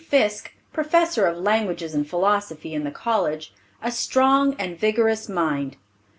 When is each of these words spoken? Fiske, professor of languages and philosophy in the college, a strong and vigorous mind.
Fiske, 0.09 0.55
professor 0.73 1.27
of 1.27 1.37
languages 1.37 1.93
and 1.93 2.09
philosophy 2.09 2.73
in 2.73 2.85
the 2.85 2.89
college, 2.89 3.53
a 3.83 3.91
strong 3.91 4.55
and 4.57 4.79
vigorous 4.79 5.29
mind. 5.29 5.75